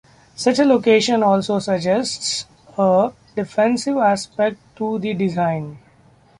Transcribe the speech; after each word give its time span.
Such 0.35 0.57
a 0.57 0.65
location 0.65 1.21
also 1.21 1.59
suggests 1.59 2.47
a 2.75 3.13
defensive 3.35 3.97
aspect 3.97 4.57
to 4.77 4.97
the 4.97 5.13
design. 5.13 5.77